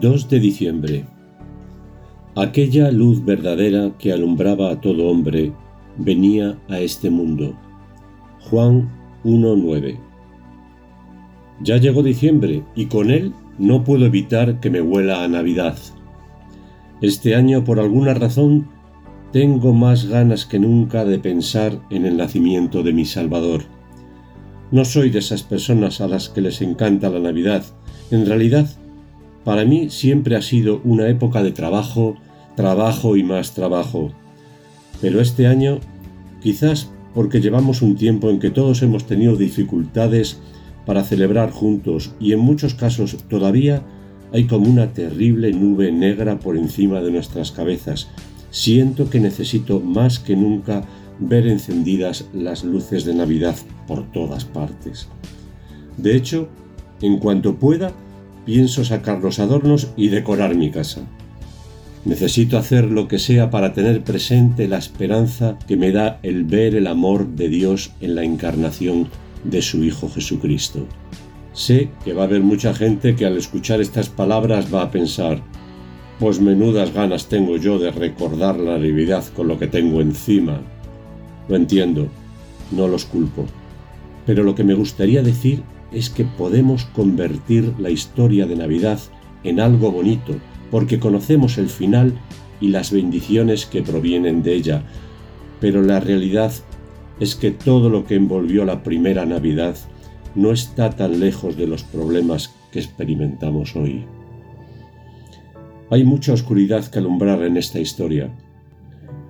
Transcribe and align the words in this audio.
De 0.00 0.40
diciembre. 0.40 1.04
Aquella 2.34 2.90
luz 2.90 3.24
verdadera 3.24 3.92
que 3.98 4.12
alumbraba 4.12 4.70
a 4.70 4.80
todo 4.80 5.08
hombre 5.08 5.52
venía 5.96 6.58
a 6.68 6.80
este 6.80 7.08
mundo. 7.08 7.56
Juan 8.50 8.90
1.9. 9.24 9.98
Ya 11.62 11.78
llegó 11.78 12.02
diciembre 12.02 12.62
y 12.74 12.86
con 12.86 13.10
él 13.10 13.32
no 13.58 13.84
puedo 13.84 14.04
evitar 14.04 14.60
que 14.60 14.68
me 14.68 14.82
huela 14.82 15.24
a 15.24 15.28
Navidad. 15.28 15.78
Este 17.00 17.34
año, 17.34 17.64
por 17.64 17.80
alguna 17.80 18.12
razón, 18.12 18.68
tengo 19.32 19.72
más 19.72 20.06
ganas 20.06 20.44
que 20.44 20.58
nunca 20.58 21.06
de 21.06 21.18
pensar 21.18 21.80
en 21.88 22.04
el 22.04 22.18
nacimiento 22.18 22.82
de 22.82 22.92
mi 22.92 23.06
Salvador. 23.06 23.62
No 24.70 24.84
soy 24.84 25.08
de 25.08 25.20
esas 25.20 25.42
personas 25.42 26.02
a 26.02 26.08
las 26.08 26.28
que 26.28 26.42
les 26.42 26.60
encanta 26.60 27.08
la 27.08 27.20
Navidad. 27.20 27.64
En 28.10 28.26
realidad, 28.26 28.68
para 29.46 29.64
mí 29.64 29.90
siempre 29.90 30.34
ha 30.34 30.42
sido 30.42 30.80
una 30.82 31.08
época 31.08 31.40
de 31.44 31.52
trabajo, 31.52 32.16
trabajo 32.56 33.16
y 33.16 33.22
más 33.22 33.54
trabajo. 33.54 34.10
Pero 35.00 35.20
este 35.20 35.46
año, 35.46 35.78
quizás 36.42 36.90
porque 37.14 37.40
llevamos 37.40 37.80
un 37.80 37.94
tiempo 37.94 38.28
en 38.28 38.40
que 38.40 38.50
todos 38.50 38.82
hemos 38.82 39.06
tenido 39.06 39.36
dificultades 39.36 40.40
para 40.84 41.04
celebrar 41.04 41.52
juntos 41.52 42.12
y 42.18 42.32
en 42.32 42.40
muchos 42.40 42.74
casos 42.74 43.18
todavía 43.28 43.84
hay 44.32 44.48
como 44.48 44.68
una 44.68 44.92
terrible 44.92 45.52
nube 45.52 45.92
negra 45.92 46.40
por 46.40 46.56
encima 46.56 47.00
de 47.00 47.12
nuestras 47.12 47.52
cabezas. 47.52 48.08
Siento 48.50 49.10
que 49.10 49.20
necesito 49.20 49.78
más 49.78 50.18
que 50.18 50.34
nunca 50.34 50.82
ver 51.20 51.46
encendidas 51.46 52.24
las 52.34 52.64
luces 52.64 53.04
de 53.04 53.14
Navidad 53.14 53.54
por 53.86 54.10
todas 54.10 54.44
partes. 54.44 55.06
De 55.98 56.16
hecho, 56.16 56.48
en 57.00 57.18
cuanto 57.18 57.54
pueda, 57.54 57.92
pienso 58.46 58.84
sacar 58.84 59.18
los 59.18 59.40
adornos 59.40 59.88
y 59.96 60.08
decorar 60.08 60.54
mi 60.54 60.70
casa. 60.70 61.02
Necesito 62.06 62.56
hacer 62.56 62.84
lo 62.84 63.08
que 63.08 63.18
sea 63.18 63.50
para 63.50 63.74
tener 63.74 64.04
presente 64.04 64.68
la 64.68 64.78
esperanza 64.78 65.58
que 65.66 65.76
me 65.76 65.90
da 65.90 66.20
el 66.22 66.44
ver 66.44 66.76
el 66.76 66.86
amor 66.86 67.26
de 67.26 67.48
Dios 67.48 67.90
en 68.00 68.14
la 68.14 68.22
encarnación 68.22 69.08
de 69.42 69.60
su 69.60 69.82
Hijo 69.82 70.08
Jesucristo. 70.08 70.86
Sé 71.52 71.90
que 72.04 72.12
va 72.12 72.22
a 72.22 72.26
haber 72.26 72.42
mucha 72.42 72.72
gente 72.72 73.16
que 73.16 73.26
al 73.26 73.36
escuchar 73.36 73.80
estas 73.80 74.08
palabras 74.08 74.72
va 74.72 74.82
a 74.82 74.90
pensar, 74.92 75.42
pues 76.20 76.40
menudas 76.40 76.94
ganas 76.94 77.26
tengo 77.26 77.56
yo 77.56 77.78
de 77.80 77.90
recordar 77.90 78.56
la 78.60 78.78
Navidad 78.78 79.24
con 79.34 79.48
lo 79.48 79.58
que 79.58 79.66
tengo 79.66 80.00
encima. 80.00 80.60
Lo 81.48 81.56
entiendo, 81.56 82.06
no 82.70 82.86
los 82.86 83.04
culpo. 83.04 83.46
Pero 84.26 84.44
lo 84.44 84.54
que 84.54 84.64
me 84.64 84.74
gustaría 84.74 85.22
decir 85.22 85.62
es 85.92 86.10
que 86.10 86.24
podemos 86.24 86.84
convertir 86.86 87.72
la 87.78 87.90
historia 87.90 88.46
de 88.46 88.56
Navidad 88.56 88.98
en 89.44 89.60
algo 89.60 89.92
bonito, 89.92 90.34
porque 90.70 90.98
conocemos 90.98 91.58
el 91.58 91.68
final 91.68 92.12
y 92.60 92.68
las 92.68 92.90
bendiciones 92.90 93.66
que 93.66 93.82
provienen 93.82 94.42
de 94.42 94.54
ella, 94.54 94.82
pero 95.60 95.82
la 95.82 96.00
realidad 96.00 96.52
es 97.20 97.34
que 97.34 97.50
todo 97.50 97.88
lo 97.88 98.04
que 98.04 98.14
envolvió 98.14 98.64
la 98.64 98.82
primera 98.82 99.24
Navidad 99.24 99.76
no 100.34 100.52
está 100.52 100.90
tan 100.90 101.20
lejos 101.20 101.56
de 101.56 101.66
los 101.66 101.82
problemas 101.82 102.54
que 102.70 102.80
experimentamos 102.80 103.74
hoy. 103.74 104.04
Hay 105.90 106.04
mucha 106.04 106.32
oscuridad 106.32 106.84
que 106.86 106.98
alumbrar 106.98 107.42
en 107.42 107.56
esta 107.56 107.78
historia. 107.78 108.30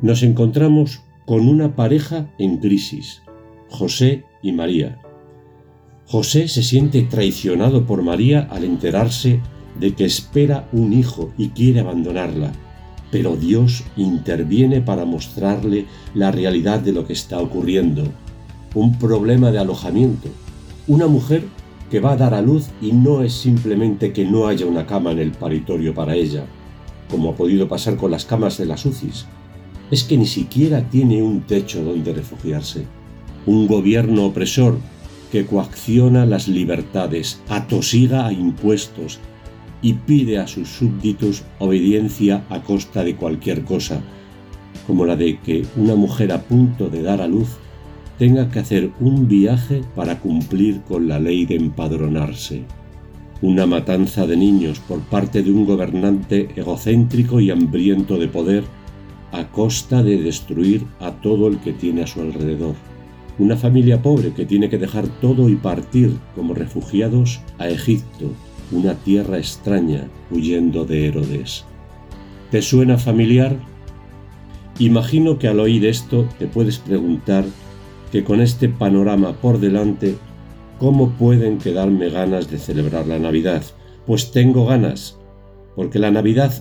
Nos 0.00 0.22
encontramos 0.22 1.02
con 1.26 1.48
una 1.48 1.74
pareja 1.74 2.28
en 2.38 2.58
crisis, 2.58 3.22
José 3.68 4.24
y 4.42 4.52
María, 4.52 5.00
José 6.12 6.46
se 6.46 6.62
siente 6.62 7.00
traicionado 7.04 7.86
por 7.86 8.02
María 8.02 8.46
al 8.50 8.64
enterarse 8.64 9.40
de 9.80 9.94
que 9.94 10.04
espera 10.04 10.68
un 10.70 10.92
hijo 10.92 11.32
y 11.38 11.48
quiere 11.48 11.80
abandonarla, 11.80 12.52
pero 13.10 13.34
Dios 13.34 13.82
interviene 13.96 14.82
para 14.82 15.06
mostrarle 15.06 15.86
la 16.12 16.30
realidad 16.30 16.80
de 16.80 16.92
lo 16.92 17.06
que 17.06 17.14
está 17.14 17.40
ocurriendo. 17.40 18.04
Un 18.74 18.98
problema 18.98 19.50
de 19.52 19.60
alojamiento. 19.60 20.28
Una 20.86 21.06
mujer 21.06 21.44
que 21.90 22.00
va 22.00 22.12
a 22.12 22.18
dar 22.18 22.34
a 22.34 22.42
luz 22.42 22.66
y 22.82 22.92
no 22.92 23.22
es 23.22 23.32
simplemente 23.32 24.12
que 24.12 24.26
no 24.26 24.48
haya 24.48 24.66
una 24.66 24.86
cama 24.86 25.12
en 25.12 25.18
el 25.18 25.32
paritorio 25.32 25.94
para 25.94 26.14
ella, 26.14 26.44
como 27.08 27.30
ha 27.30 27.36
podido 27.36 27.68
pasar 27.68 27.96
con 27.96 28.10
las 28.10 28.26
camas 28.26 28.58
de 28.58 28.66
las 28.66 28.84
UCIs. 28.84 29.24
Es 29.90 30.04
que 30.04 30.18
ni 30.18 30.26
siquiera 30.26 30.90
tiene 30.90 31.22
un 31.22 31.40
techo 31.40 31.82
donde 31.82 32.12
refugiarse. 32.12 32.84
Un 33.46 33.66
gobierno 33.66 34.26
opresor 34.26 34.76
que 35.32 35.46
coacciona 35.46 36.26
las 36.26 36.46
libertades, 36.46 37.40
atosiga 37.48 38.26
a 38.26 38.34
impuestos 38.34 39.18
y 39.80 39.94
pide 39.94 40.36
a 40.36 40.46
sus 40.46 40.68
súbditos 40.68 41.42
obediencia 41.58 42.44
a 42.50 42.62
costa 42.62 43.02
de 43.02 43.16
cualquier 43.16 43.64
cosa, 43.64 44.02
como 44.86 45.06
la 45.06 45.16
de 45.16 45.38
que 45.38 45.64
una 45.74 45.94
mujer 45.94 46.32
a 46.32 46.42
punto 46.42 46.90
de 46.90 47.02
dar 47.02 47.22
a 47.22 47.28
luz 47.28 47.48
tenga 48.18 48.50
que 48.50 48.58
hacer 48.58 48.90
un 49.00 49.26
viaje 49.26 49.80
para 49.96 50.20
cumplir 50.20 50.82
con 50.82 51.08
la 51.08 51.18
ley 51.18 51.46
de 51.46 51.56
empadronarse. 51.56 52.64
Una 53.40 53.64
matanza 53.64 54.26
de 54.26 54.36
niños 54.36 54.80
por 54.80 55.00
parte 55.00 55.42
de 55.42 55.50
un 55.50 55.64
gobernante 55.64 56.50
egocéntrico 56.56 57.40
y 57.40 57.50
hambriento 57.50 58.18
de 58.18 58.28
poder 58.28 58.64
a 59.32 59.48
costa 59.48 60.02
de 60.02 60.18
destruir 60.18 60.84
a 61.00 61.10
todo 61.10 61.48
el 61.48 61.58
que 61.60 61.72
tiene 61.72 62.02
a 62.02 62.06
su 62.06 62.20
alrededor 62.20 62.74
una 63.38 63.56
familia 63.56 64.02
pobre 64.02 64.32
que 64.32 64.44
tiene 64.44 64.68
que 64.68 64.78
dejar 64.78 65.06
todo 65.20 65.48
y 65.48 65.56
partir 65.56 66.16
como 66.34 66.54
refugiados 66.54 67.40
a 67.58 67.68
Egipto, 67.68 68.30
una 68.70 68.94
tierra 68.94 69.38
extraña, 69.38 70.08
huyendo 70.30 70.84
de 70.84 71.08
Herodes. 71.08 71.64
¿Te 72.50 72.62
suena 72.62 72.98
familiar? 72.98 73.56
Imagino 74.78 75.38
que 75.38 75.48
al 75.48 75.60
oír 75.60 75.86
esto 75.86 76.26
te 76.38 76.46
puedes 76.46 76.78
preguntar 76.78 77.44
que 78.10 78.24
con 78.24 78.40
este 78.40 78.68
panorama 78.68 79.32
por 79.32 79.58
delante, 79.58 80.16
¿cómo 80.78 81.10
pueden 81.12 81.58
quedarme 81.58 82.10
ganas 82.10 82.50
de 82.50 82.58
celebrar 82.58 83.06
la 83.06 83.18
Navidad? 83.18 83.62
Pues 84.06 84.32
tengo 84.32 84.66
ganas, 84.66 85.18
porque 85.74 85.98
la 85.98 86.10
Navidad 86.10 86.52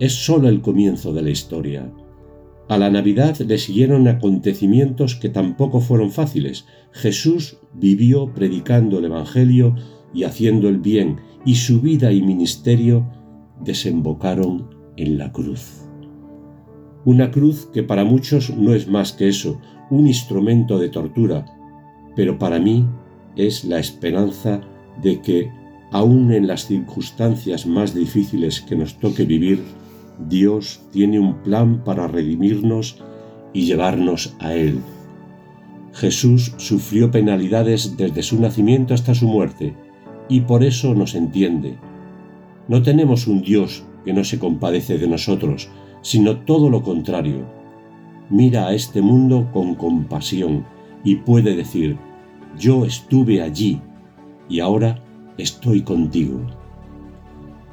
es 0.00 0.14
solo 0.14 0.48
el 0.48 0.60
comienzo 0.60 1.12
de 1.12 1.22
la 1.22 1.30
historia. 1.30 1.88
A 2.68 2.76
la 2.76 2.90
Navidad 2.90 3.38
le 3.38 3.56
siguieron 3.56 4.08
acontecimientos 4.08 5.16
que 5.16 5.30
tampoco 5.30 5.80
fueron 5.80 6.10
fáciles. 6.10 6.66
Jesús 6.92 7.58
vivió 7.72 8.34
predicando 8.34 8.98
el 8.98 9.06
Evangelio 9.06 9.74
y 10.12 10.24
haciendo 10.24 10.68
el 10.68 10.78
bien, 10.78 11.16
y 11.46 11.54
su 11.54 11.80
vida 11.80 12.12
y 12.12 12.20
ministerio 12.20 13.06
desembocaron 13.64 14.68
en 14.96 15.16
la 15.16 15.32
cruz. 15.32 15.86
Una 17.06 17.30
cruz 17.30 17.70
que 17.72 17.82
para 17.82 18.04
muchos 18.04 18.54
no 18.54 18.74
es 18.74 18.86
más 18.86 19.12
que 19.12 19.28
eso, 19.28 19.58
un 19.90 20.06
instrumento 20.06 20.78
de 20.78 20.90
tortura, 20.90 21.46
pero 22.14 22.38
para 22.38 22.58
mí 22.58 22.84
es 23.36 23.64
la 23.64 23.78
esperanza 23.78 24.60
de 25.02 25.22
que, 25.22 25.50
aun 25.90 26.32
en 26.32 26.46
las 26.46 26.66
circunstancias 26.66 27.64
más 27.64 27.94
difíciles 27.94 28.60
que 28.60 28.76
nos 28.76 28.98
toque 28.98 29.24
vivir, 29.24 29.64
Dios 30.26 30.80
tiene 30.90 31.20
un 31.20 31.42
plan 31.42 31.84
para 31.84 32.08
redimirnos 32.08 33.02
y 33.52 33.66
llevarnos 33.66 34.34
a 34.40 34.54
Él. 34.54 34.80
Jesús 35.92 36.54
sufrió 36.56 37.10
penalidades 37.10 37.96
desde 37.96 38.22
su 38.22 38.40
nacimiento 38.40 38.94
hasta 38.94 39.14
su 39.14 39.28
muerte, 39.28 39.74
y 40.28 40.42
por 40.42 40.64
eso 40.64 40.94
nos 40.94 41.14
entiende. 41.14 41.78
No 42.68 42.82
tenemos 42.82 43.26
un 43.26 43.42
Dios 43.42 43.84
que 44.04 44.12
no 44.12 44.24
se 44.24 44.38
compadece 44.38 44.98
de 44.98 45.08
nosotros, 45.08 45.70
sino 46.02 46.40
todo 46.40 46.68
lo 46.68 46.82
contrario. 46.82 47.46
Mira 48.30 48.68
a 48.68 48.74
este 48.74 49.00
mundo 49.00 49.48
con 49.52 49.74
compasión 49.74 50.66
y 51.02 51.16
puede 51.16 51.56
decir, 51.56 51.96
yo 52.58 52.84
estuve 52.84 53.40
allí 53.40 53.80
y 54.48 54.60
ahora 54.60 55.02
estoy 55.38 55.82
contigo. 55.82 56.40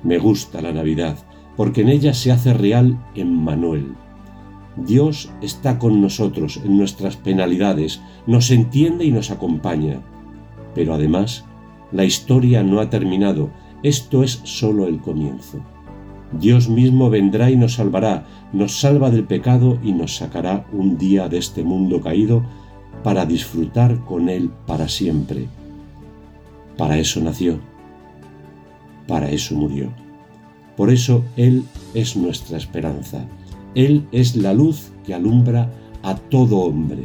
Me 0.03 0.17
gusta 0.17 0.61
la 0.61 0.71
Navidad 0.71 1.17
porque 1.55 1.81
en 1.81 1.89
ella 1.89 2.13
se 2.13 2.31
hace 2.31 2.53
real 2.53 2.97
Emmanuel. 3.15 3.95
Dios 4.77 5.31
está 5.41 5.79
con 5.79 6.01
nosotros 6.01 6.59
en 6.63 6.77
nuestras 6.77 7.15
penalidades, 7.15 8.01
nos 8.27 8.51
entiende 8.51 9.05
y 9.05 9.11
nos 9.11 9.31
acompaña. 9.31 10.01
Pero 10.73 10.93
además, 10.93 11.45
la 11.91 12.03
historia 12.03 12.61
no 12.61 12.81
ha 12.81 12.89
terminado, 12.89 13.49
esto 13.83 14.23
es 14.23 14.41
sólo 14.43 14.87
el 14.87 14.99
comienzo. 14.99 15.59
Dios 16.39 16.67
mismo 16.67 17.09
vendrá 17.09 17.49
y 17.49 17.55
nos 17.55 17.75
salvará, 17.75 18.25
nos 18.51 18.79
salva 18.79 19.09
del 19.09 19.23
pecado 19.23 19.79
y 19.81 19.93
nos 19.93 20.17
sacará 20.17 20.65
un 20.73 20.97
día 20.97 21.29
de 21.29 21.37
este 21.37 21.63
mundo 21.63 22.01
caído 22.01 22.43
para 23.03 23.25
disfrutar 23.25 24.03
con 24.03 24.27
Él 24.27 24.49
para 24.65 24.89
siempre. 24.89 25.47
Para 26.77 26.97
eso 26.97 27.21
nació, 27.21 27.59
para 29.07 29.29
eso 29.29 29.55
murió. 29.55 30.04
Por 30.75 30.91
eso 30.91 31.23
Él 31.37 31.63
es 31.93 32.15
nuestra 32.15 32.57
esperanza. 32.57 33.25
Él 33.75 34.05
es 34.11 34.35
la 34.35 34.53
luz 34.53 34.91
que 35.05 35.13
alumbra 35.13 35.71
a 36.03 36.15
todo 36.15 36.59
hombre. 36.59 37.03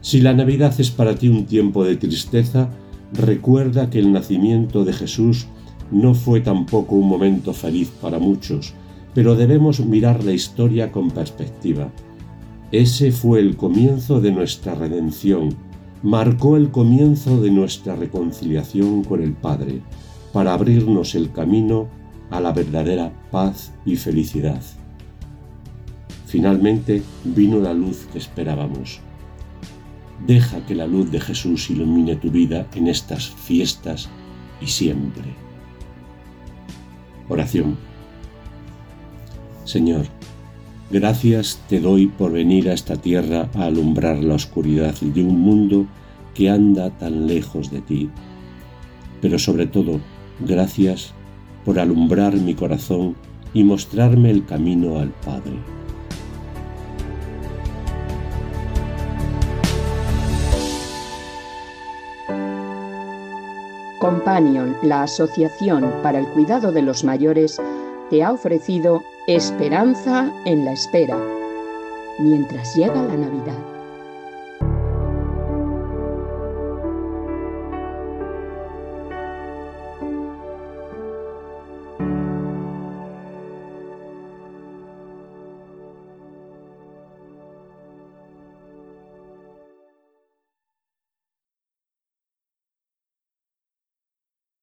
Si 0.00 0.20
la 0.20 0.34
Navidad 0.34 0.74
es 0.78 0.90
para 0.90 1.14
ti 1.14 1.28
un 1.28 1.46
tiempo 1.46 1.84
de 1.84 1.96
tristeza, 1.96 2.68
recuerda 3.12 3.90
que 3.90 3.98
el 3.98 4.12
nacimiento 4.12 4.84
de 4.84 4.92
Jesús 4.92 5.46
no 5.90 6.14
fue 6.14 6.40
tampoco 6.40 6.96
un 6.96 7.08
momento 7.08 7.52
feliz 7.52 7.90
para 8.00 8.18
muchos, 8.18 8.74
pero 9.14 9.34
debemos 9.34 9.80
mirar 9.80 10.24
la 10.24 10.32
historia 10.32 10.92
con 10.92 11.10
perspectiva. 11.10 11.90
Ese 12.72 13.12
fue 13.12 13.40
el 13.40 13.56
comienzo 13.56 14.20
de 14.20 14.32
nuestra 14.32 14.74
redención, 14.74 15.50
marcó 16.02 16.56
el 16.56 16.70
comienzo 16.70 17.40
de 17.40 17.50
nuestra 17.50 17.96
reconciliación 17.96 19.04
con 19.04 19.22
el 19.22 19.32
Padre, 19.32 19.80
para 20.32 20.52
abrirnos 20.52 21.14
el 21.14 21.30
camino 21.30 21.88
a 22.30 22.40
la 22.40 22.52
verdadera 22.52 23.12
paz 23.30 23.72
y 23.84 23.96
felicidad. 23.96 24.62
Finalmente 26.26 27.02
vino 27.24 27.60
la 27.60 27.72
luz 27.72 28.08
que 28.12 28.18
esperábamos. 28.18 29.00
Deja 30.26 30.64
que 30.66 30.74
la 30.74 30.86
luz 30.86 31.10
de 31.10 31.20
Jesús 31.20 31.70
ilumine 31.70 32.16
tu 32.16 32.30
vida 32.30 32.66
en 32.74 32.88
estas 32.88 33.30
fiestas 33.30 34.08
y 34.60 34.66
siempre. 34.66 35.24
Oración. 37.28 37.76
Señor, 39.64 40.06
gracias 40.90 41.60
te 41.68 41.80
doy 41.80 42.06
por 42.06 42.32
venir 42.32 42.68
a 42.68 42.74
esta 42.74 42.96
tierra 42.96 43.48
a 43.54 43.66
alumbrar 43.66 44.22
la 44.22 44.34
oscuridad 44.34 44.94
de 45.00 45.22
un 45.22 45.40
mundo 45.40 45.86
que 46.34 46.50
anda 46.50 46.90
tan 46.90 47.26
lejos 47.26 47.70
de 47.70 47.80
ti. 47.80 48.10
Pero 49.20 49.38
sobre 49.38 49.66
todo, 49.66 50.00
gracias 50.40 51.14
por 51.64 51.78
alumbrar 51.78 52.34
mi 52.34 52.54
corazón 52.54 53.14
y 53.52 53.64
mostrarme 53.64 54.30
el 54.30 54.44
camino 54.44 54.98
al 54.98 55.10
Padre. 55.24 55.58
Companion, 64.04 64.76
la 64.82 65.04
Asociación 65.04 65.90
para 66.02 66.18
el 66.18 66.26
Cuidado 66.28 66.72
de 66.72 66.82
los 66.82 67.04
Mayores, 67.04 67.58
te 68.10 68.22
ha 68.22 68.32
ofrecido 68.32 69.02
Esperanza 69.26 70.30
en 70.44 70.66
la 70.66 70.72
Espera, 70.72 71.16
mientras 72.18 72.76
llega 72.76 73.02
la 73.02 73.16
Navidad. 73.16 73.73